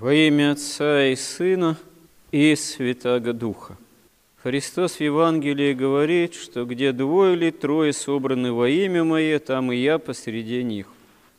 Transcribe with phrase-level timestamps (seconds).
[0.00, 1.78] Во имя Отца и Сына
[2.32, 3.78] и Святаго Духа.
[4.42, 9.76] Христос в Евангелии говорит, что где двое или трое собраны во имя Мое, там и
[9.76, 10.88] я посреди них.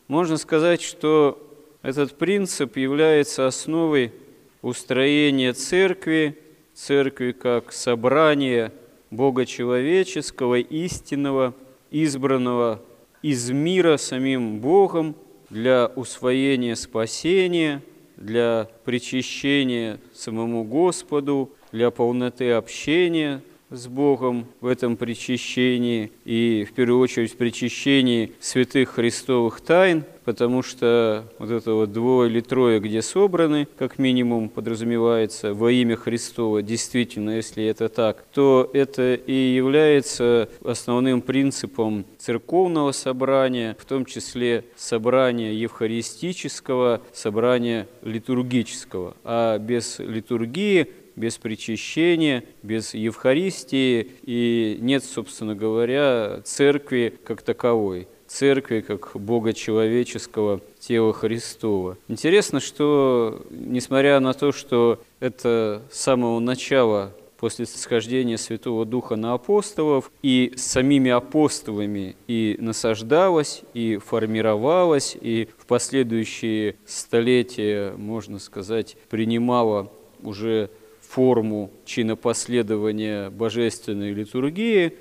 [0.08, 1.38] Можно сказать, что
[1.82, 4.14] этот принцип является основой
[4.62, 6.38] устроения церкви,
[6.74, 8.72] церкви как собрания
[9.12, 11.54] Бога человеческого, истинного,
[11.92, 12.82] избранного
[13.22, 15.14] из мира самим Богом
[15.50, 17.82] для усвоения спасения–
[18.18, 23.42] для причащения самому Господу, для полноты общения
[23.76, 30.64] с Богом в этом причащении и, в первую очередь, в причащении святых христовых тайн, потому
[30.64, 36.62] что вот это вот двое или трое, где собраны, как минимум подразумевается, во имя Христова,
[36.62, 44.66] действительно, если это так, то это и является основным принципом церковного собрания, в том числе
[44.76, 49.16] собрания евхаристического, собрания литургического.
[49.24, 58.82] А без литургии без причащения, без Евхаристии, и нет, собственно говоря, церкви как таковой церкви
[58.82, 61.98] как Бога человеческого тела Христова.
[62.08, 69.34] Интересно, что, несмотря на то, что это с самого начала после схождения Святого Духа на
[69.34, 79.92] апостолов, и самими апостолами и насаждалось, и формировалось, и в последующие столетия, можно сказать, принимало
[80.24, 80.70] уже
[81.16, 84.92] форму чинопоследования божественной литургии.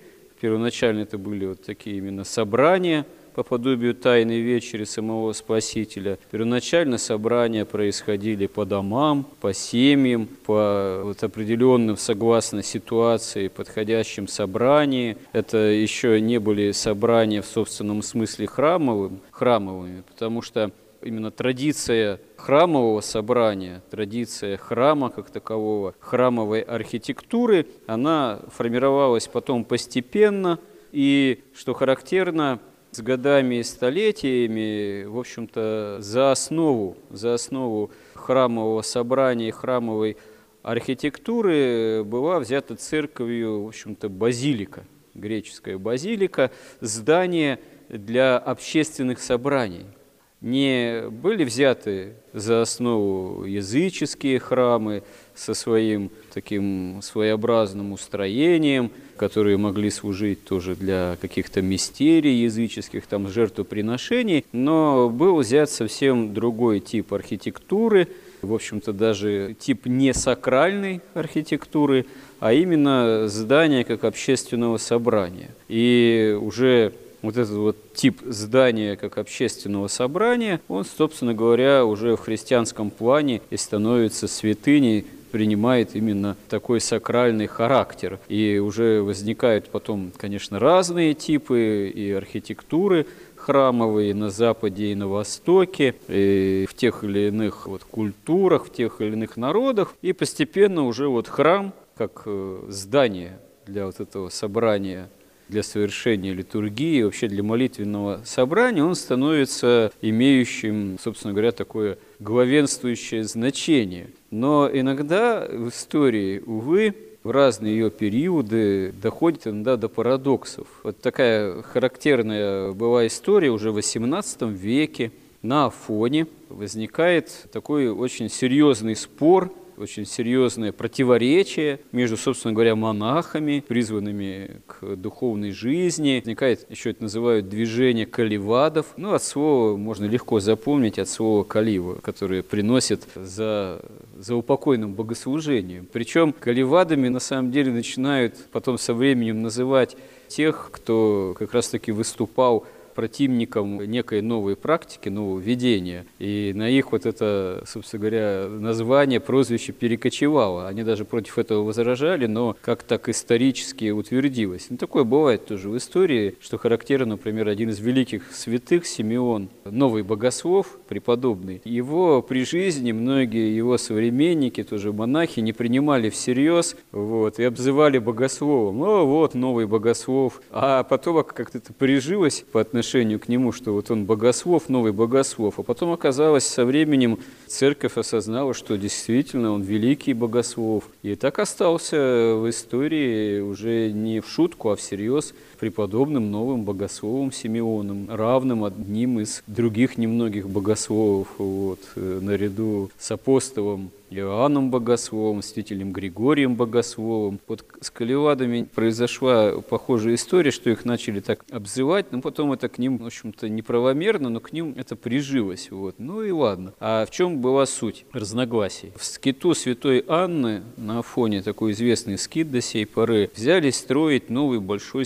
[0.41, 6.21] Первоначально это были вот такие именно собрания по подобию Тайной Вечери самого Спасителя.
[6.31, 15.19] Первоначально собрания происходили по домам, по семьям, по вот определенным, согласно ситуации, подходящим собраниям.
[15.33, 20.71] Это еще не были собрания в собственном смысле храмовым, храмовыми, потому что
[21.05, 30.59] именно традиция храмового собрания, традиция храма как такового, храмовой архитектуры, она формировалась потом постепенно,
[30.93, 32.61] и, что характерно,
[32.93, 40.17] с годами и столетиями, в общем-то, за основу, за основу храмового собрания, храмовой
[40.63, 49.87] архитектуры была взята церковью, в общем-то, базилика, греческая базилика, здание для общественных собраний–
[50.45, 55.03] не были взяты за основу языческие храмы
[55.35, 64.45] со своим таким своеобразным устроением, которые могли служить тоже для каких-то мистерий языческих, там жертвоприношений,
[64.53, 68.09] но был взят совсем другой тип архитектуры,
[68.43, 72.05] в общем-то даже тип не сакральной архитектуры,
[72.41, 75.55] а именно здание как общественного собрания.
[75.69, 76.93] И уже
[77.25, 83.41] вот этот вот тип здания как общественного собрания, он, собственно говоря, уже в христианском плане
[83.51, 88.21] и становится святыней, принимает именно такой сакральный характер.
[88.29, 93.07] И уже возникают потом, конечно, разные типы и архитектуры
[93.45, 99.01] храмовые на Западе и на Востоке, и в тех или иных вот культурах, в тех
[99.01, 99.95] или иных народах.
[100.01, 105.11] И постепенно уже вот храм как э, здание для вот этого собрания
[105.49, 114.09] для совершения литургии, вообще для молитвенного собрания, он становится имеющим, собственно говоря, такое главенствующее значение.
[114.31, 120.67] Но иногда в истории, увы, в разные ее периоды доходит иногда до парадоксов.
[120.83, 125.11] Вот такая характерная была история уже в XVIII веке.
[125.41, 134.63] На Афоне возникает такой очень серьезный спор очень серьезное противоречие между, собственно говоря, монахами, призванными
[134.67, 136.17] к духовной жизни.
[136.19, 138.87] Возникает, еще это называют, движение каливадов.
[138.97, 143.83] Ну, от слова можно легко запомнить, от слова калива, которое приносит за,
[144.19, 145.87] за упокойным богослужением.
[145.93, 149.97] Причем каливадами на самом деле начинают потом со временем называть
[150.29, 156.07] тех, кто как раз-таки выступал противникам некой новой практики, нового видения.
[156.19, 160.69] И на их вот это, собственно говоря, название, прозвище перекочевало.
[160.69, 164.67] Они даже против этого возражали, но как так исторически утвердилось.
[164.71, 170.03] Ну, такое бывает тоже в истории, что характерно, например, один из великих святых, Симеон, новый
[170.03, 171.61] богослов, преподобный.
[171.65, 178.79] Его при жизни многие его современники, тоже монахи, не принимали всерьез вот, и обзывали богословом.
[178.79, 180.41] Ну вот, новый богослов.
[180.51, 184.93] А потом как-то это прижилось по отношению отношению к нему, что вот он богослов, новый
[184.93, 185.59] богослов.
[185.59, 190.85] А потом оказалось со временем церковь осознала, что действительно он великий богослов.
[191.03, 198.09] И так остался в истории уже не в шутку, а всерьез преподобным новым богословом Симеоном,
[198.11, 206.55] равным одним из других немногих богословов, вот, э, наряду с апостолом Иоанном Богословом, святителем Григорием
[206.55, 207.41] Богословом.
[207.49, 212.79] Вот с Каливадами произошла похожая история, что их начали так обзывать, но потом это к
[212.79, 215.71] ним, в общем-то, неправомерно, но к ним это прижилось.
[215.71, 215.97] Вот.
[215.99, 216.73] Ну и ладно.
[216.81, 218.93] А в чем была суть разногласий?
[218.97, 224.61] В скиту святой Анны, на фоне такой известный скит до сей поры, взялись строить новый
[224.61, 225.05] большой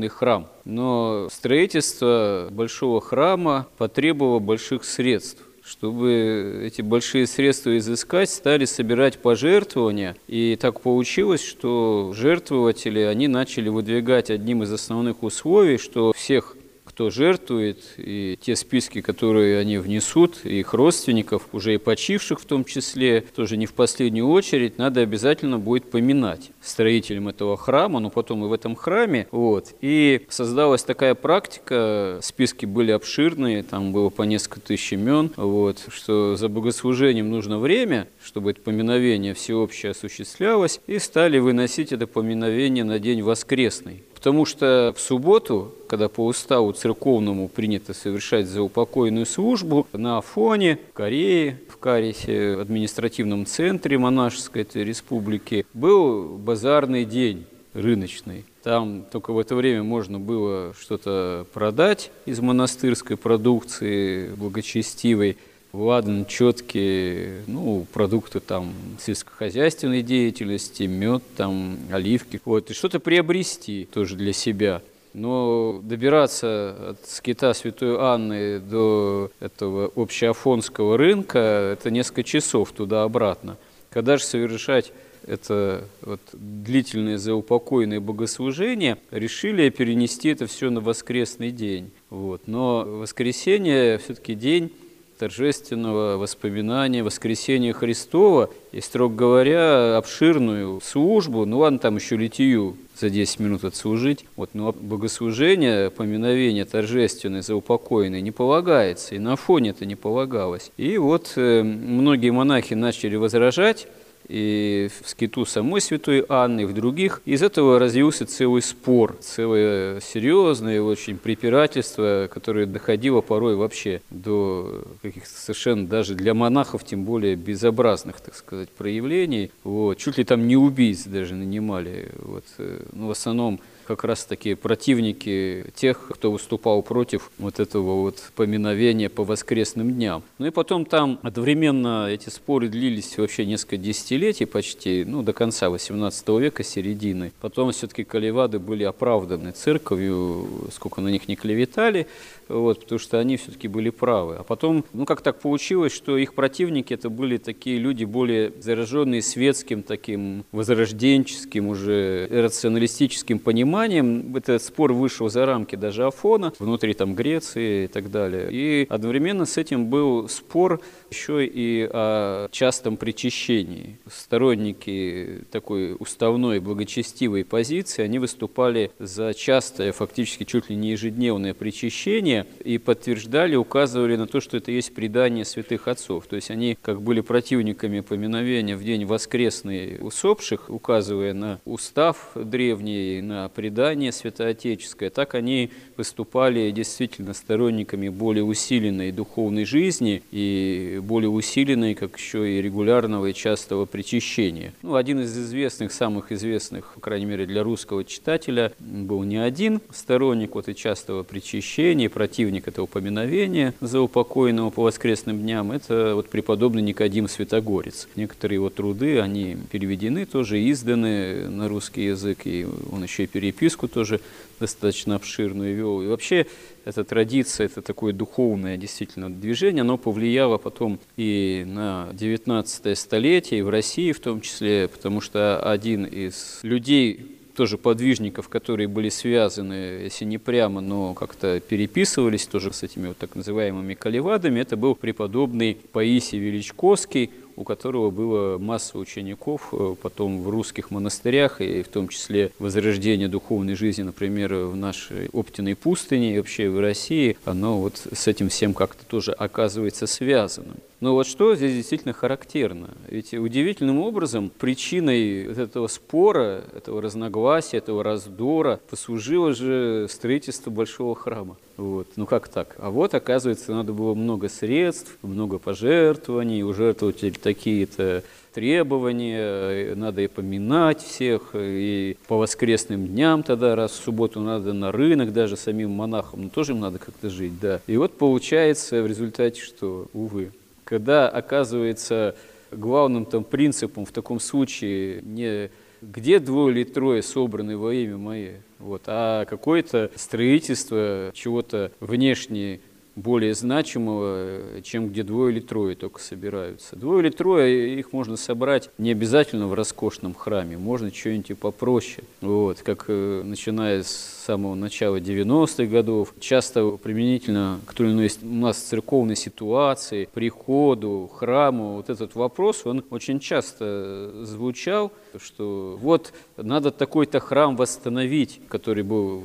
[0.00, 0.46] соборный храм.
[0.64, 10.16] Но строительство большого храма потребовало больших средств чтобы эти большие средства изыскать, стали собирать пожертвования.
[10.26, 16.56] И так получилось, что жертвователи, они начали выдвигать одним из основных условий, что всех
[17.00, 22.62] кто жертвует, и те списки, которые они внесут, их родственников, уже и почивших в том
[22.62, 28.44] числе, тоже не в последнюю очередь, надо обязательно будет поминать строителем этого храма, но потом
[28.44, 29.26] и в этом храме.
[29.30, 29.74] Вот.
[29.80, 36.36] И создалась такая практика, списки были обширные, там было по несколько тысяч имен, вот, что
[36.36, 42.98] за богослужением нужно время, чтобы это поминовение всеобщее осуществлялось, и стали выносить это поминовение на
[42.98, 44.02] день воскресный.
[44.20, 50.92] Потому что в субботу, когда по уставу церковному принято совершать заупокойную службу, на Афоне, в
[50.92, 58.44] Корее, в Карисе, административном центре монашеской этой республики, был базарный день, рыночный.
[58.62, 65.38] Там только в это время можно было что-то продать из монастырской продукции благочестивой–
[65.72, 74.16] ладан, четкие, ну, продукты там сельскохозяйственной деятельности, мед, там, оливки, вот, и что-то приобрести тоже
[74.16, 74.82] для себя.
[75.12, 81.38] Но добираться от скита Святой Анны до этого общеафонского рынка–
[81.72, 83.56] это несколько часов туда-обратно.
[83.90, 84.92] Когда же совершать
[85.26, 91.90] это вот длительное заупокойное богослужение, решили перенести это все на воскресный день.
[92.08, 92.42] Вот.
[92.46, 94.72] Но воскресенье все-таки день
[95.20, 103.10] торжественного воспоминания воскресения Христова и, строго говоря, обширную службу, ну ладно, там еще литию за
[103.10, 109.84] 10 минут отслужить, вот, но богослужение, поминовение торжественное, заупокоенное не полагается, и на фоне это
[109.84, 110.72] не полагалось.
[110.78, 113.88] И вот э, многие монахи начали возражать,
[114.30, 117.20] и в скиту самой святой Анны, и в других.
[117.24, 125.36] Из этого развился целый спор, целое серьезное очень препирательство, которое доходило порой вообще до каких-то
[125.36, 129.50] совершенно даже для монахов, тем более безобразных, так сказать, проявлений.
[129.64, 129.98] Вот.
[129.98, 132.10] Чуть ли там не убийц даже нанимали.
[132.18, 132.44] Вот.
[132.58, 133.60] Э, ну, в основном
[133.90, 140.22] как раз таки противники тех, кто выступал против вот этого вот поминовения по воскресным дням.
[140.38, 145.70] Ну и потом там одновременно эти споры длились вообще несколько десятилетий почти, ну до конца
[145.70, 147.32] 18 века, середины.
[147.40, 152.06] Потом все-таки каливады были оправданы церковью, сколько на них не клеветали,
[152.50, 154.36] вот, потому что они все-таки были правы.
[154.36, 159.22] А потом, ну как так получилось, что их противники это были такие люди более зараженные
[159.22, 164.36] светским, таким возрожденческим, уже рационалистическим пониманием.
[164.36, 168.48] Этот спор вышел за рамки даже Афона, внутри там Греции и так далее.
[168.50, 170.80] И одновременно с этим был спор
[171.10, 173.98] еще и о частом причащении.
[174.10, 182.39] Сторонники такой уставной благочестивой позиции, они выступали за частое, фактически чуть ли не ежедневное причащение,
[182.64, 186.26] и подтверждали, указывали на то, что это есть предание святых отцов.
[186.26, 193.20] То есть они как были противниками поминовения в день воскресный усопших, указывая на устав древний,
[193.22, 201.94] на предание святоотеческое, так они выступали действительно сторонниками более усиленной духовной жизни и более усиленной,
[201.94, 204.72] как еще и регулярного и частого причащения.
[204.82, 209.80] Ну, один из известных, самых известных, по крайней мере для русского читателя, был не один
[209.92, 216.28] сторонник вот и частого причащения, противник этого поминовения за упокойного по воскресным дням, это вот
[216.28, 218.06] преподобный Никодим Святогорец.
[218.14, 223.88] Некоторые его труды, они переведены тоже, изданы на русский язык, и он еще и переписку
[223.88, 224.20] тоже
[224.60, 226.02] достаточно обширную вел.
[226.02, 226.46] И вообще
[226.84, 233.62] эта традиция, это такое духовное действительно движение, оно повлияло потом и на 19 столетие, и
[233.62, 239.74] в России в том числе, потому что один из людей, тоже подвижников, которые были связаны,
[240.04, 244.94] если не прямо, но как-то переписывались тоже с этими вот так называемыми каливадами, это был
[244.94, 251.88] преподобный Паисий Величковский, у которого было масса учеников, э, потом в русских монастырях, и в
[251.88, 257.78] том числе возрождение духовной жизни, например, в нашей Оптиной пустыне и вообще в России, оно
[257.78, 260.78] вот с этим всем как-то тоже оказывается связанным.
[261.00, 262.90] Но вот что здесь действительно характерно?
[263.08, 271.56] Ведь удивительным образом причиной этого спора, этого разногласия, этого раздора послужило же строительство большого храма.
[271.78, 272.06] Вот.
[272.16, 272.76] Ну как так?
[272.78, 281.00] А вот, оказывается, надо было много средств, много пожертвований, ужертвовать такие-то требования, надо и поминать
[281.00, 286.42] всех, и по воскресным дням тогда, раз в субботу надо на рынок даже самим монахам,
[286.42, 287.80] ну тоже им надо как-то жить, да.
[287.86, 290.50] И вот получается в результате, что, увы,
[290.90, 292.34] когда оказывается
[292.72, 295.70] главным там принципом в таком случае не
[296.02, 302.80] где двое или трое собраны во имя Мое, вот, а какое-то строительство чего-то внешне
[303.16, 306.96] более значимого, чем где двое или трое только собираются.
[306.96, 312.24] Двое или трое, их можно собрать не обязательно в роскошном храме, можно что-нибудь попроще.
[312.40, 318.30] Вот, как э, начиная с самого начала 90-х годов, часто применительно к той или иной
[318.42, 326.32] у нас церковной ситуации, приходу, храму, вот этот вопрос, он очень часто звучал, что вот
[326.56, 329.44] надо такой-то храм восстановить, который был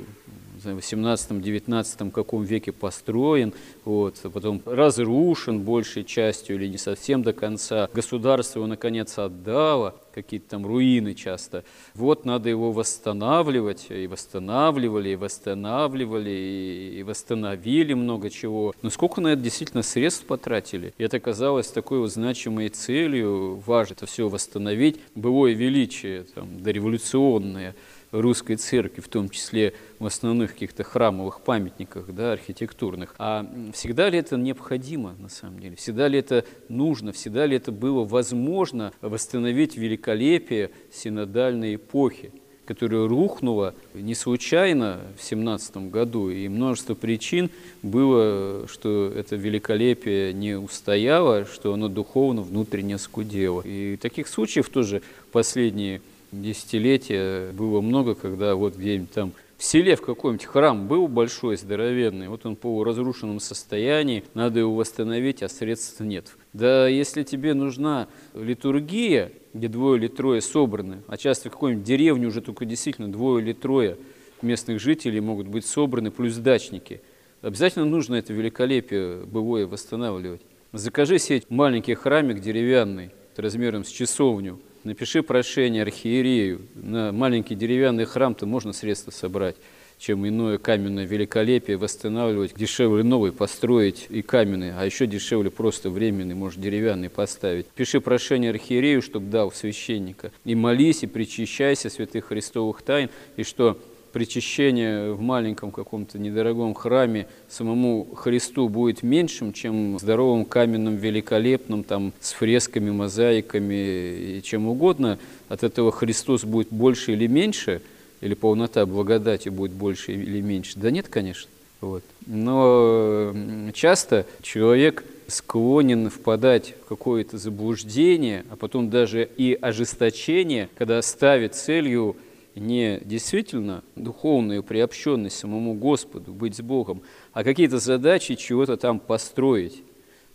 [0.73, 3.53] в 18-19 каком веке построен,
[3.83, 7.89] вот, а потом разрушен большей частью или не совсем до конца.
[7.93, 11.63] Государство его, наконец, отдало, какие-то там руины часто.
[11.93, 18.73] Вот надо его восстанавливать, и восстанавливали, и восстанавливали, и восстановили много чего.
[18.81, 20.93] Но сколько на это действительно средств потратили?
[20.97, 27.75] И это казалось такой вот значимой целью, важно это все восстановить, былое величие, там, дореволюционное
[28.21, 33.15] русской церкви, в том числе в основных каких-то храмовых памятниках, да, архитектурных.
[33.17, 35.75] А всегда ли это необходимо, на самом деле?
[35.75, 37.11] Всегда ли это нужно?
[37.11, 42.31] Всегда ли это было возможно восстановить великолепие синодальной эпохи?
[42.65, 47.49] которая рухнула не случайно в 17 году, и множество причин
[47.83, 53.61] было, что это великолепие не устояло, что оно духовно внутренне скудело.
[53.61, 56.01] И таких случаев тоже последние
[56.41, 62.27] десятилетия было много, когда вот где-нибудь там в селе в каком-нибудь храм был большой, здоровенный,
[62.27, 66.35] вот он по разрушенном состоянии, надо его восстановить, а средств нет.
[66.53, 72.27] Да если тебе нужна литургия, где двое или трое собраны, а часто в какой-нибудь деревне
[72.27, 73.97] уже только действительно двое или трое
[74.41, 77.01] местных жителей могут быть собраны, плюс дачники,
[77.41, 80.41] обязательно нужно это великолепие былое восстанавливать.
[80.73, 86.61] Закажи сеть маленький храмик деревянный, размером с часовню, напиши прошение архиерею.
[86.75, 89.57] На маленький деревянный храм-то можно средства собрать
[89.97, 96.35] чем иное каменное великолепие восстанавливать, дешевле новый построить и каменный, а еще дешевле просто временный,
[96.35, 97.67] может, деревянный поставить.
[97.67, 103.79] Пиши прошение архиерею, чтобы дал священника, и молись, и причащайся святых христовых тайн, и что
[104.15, 111.83] причащение в маленьком каком-то недорогом храме самому Христу будет меньшим, чем в здоровом каменном великолепном,
[111.83, 115.19] там, с фресками, мозаиками и чем угодно.
[115.49, 117.81] От этого Христос будет больше или меньше,
[118.21, 120.79] или полнота благодати будет больше или меньше.
[120.79, 121.49] Да нет, конечно.
[121.81, 122.05] Вот.
[122.25, 123.33] Но
[123.73, 132.15] часто человек склонен впадать в какое-то заблуждение, а потом даже и ожесточение, когда ставит целью
[132.55, 137.01] не действительно духовную приобщенность самому Господу, быть с Богом,
[137.33, 139.83] а какие-то задачи чего-то там построить,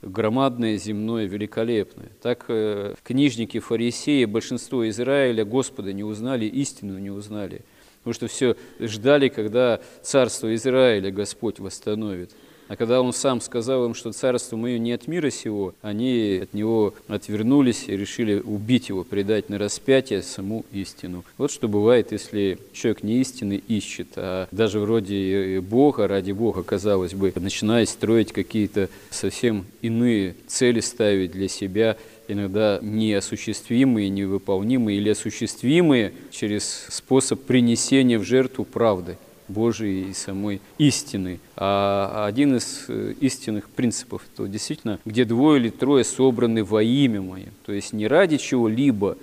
[0.03, 2.11] громадное, земное, великолепное.
[2.23, 7.63] Так э, книжники, фарисеи, большинство Израиля Господа не узнали, истину не узнали.
[7.99, 12.33] Потому что все ждали, когда царство Израиля Господь восстановит.
[12.71, 16.55] А когда он сам сказал им, что царство мое не от мира сего, они от
[16.55, 21.25] него отвернулись и решили убить его, предать на распятие саму истину.
[21.37, 27.13] Вот что бывает, если человек не истины ищет, а даже вроде Бога, ради Бога, казалось
[27.13, 31.97] бы, начинает строить какие-то совсем иные цели ставить для себя,
[32.29, 39.17] иногда неосуществимые, невыполнимые или осуществимые через способ принесения в жертву правды.
[39.51, 41.41] Божией и самой истины.
[41.57, 47.21] А один из э, истинных принципов, то действительно, где двое или трое собраны во имя
[47.21, 49.19] Мое, то есть не ради чего-либо,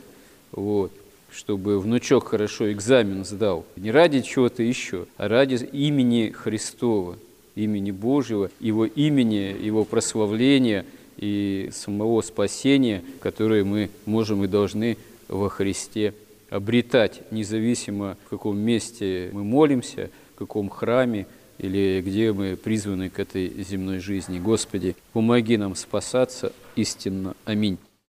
[0.52, 0.92] вот,
[1.32, 7.18] чтобы внучок хорошо экзамен сдал, не ради чего-то еще, а ради имени Христова,
[7.56, 10.86] имени Божьего, Его имени, Его прославления
[11.18, 16.14] и самого спасения, которое мы можем и должны во Христе
[16.50, 21.28] обретать, независимо в каком месте мы молимся, в каком храме
[21.58, 24.40] или где мы призваны к этой земной жизни.
[24.40, 27.36] Господи, помоги нам спасаться истинно.
[27.46, 27.78] Аминь.